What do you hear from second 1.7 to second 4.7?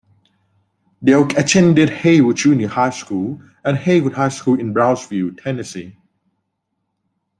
Haywood Junior High School and Haywood High School